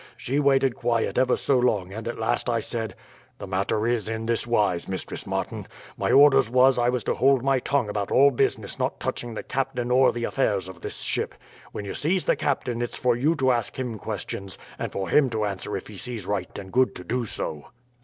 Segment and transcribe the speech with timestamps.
[0.17, 2.95] She waited quiet ever so long and at last I said:
[3.37, 5.67] "'The matter is in this wise, Mistress Martin.
[5.95, 9.43] My orders was I was to hold my tongue about all business not touching the
[9.43, 11.35] captain or the affairs of this ship.
[11.71, 15.29] When you sees the captain it's for you to ask him questions, and for him
[15.29, 17.67] to answer if he sees right and good to do so.'